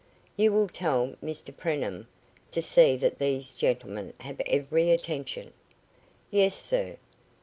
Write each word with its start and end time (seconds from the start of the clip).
"You 0.35 0.51
will 0.51 0.67
tell 0.67 1.13
Mr 1.23 1.55
Preenham 1.55 2.07
to 2.49 2.63
see 2.63 2.95
that 2.97 3.19
these 3.19 3.53
gentlemen 3.53 4.13
have 4.21 4.41
every 4.47 4.89
attention." 4.89 5.53
"Yes 6.31 6.55
sir." 6.55 6.97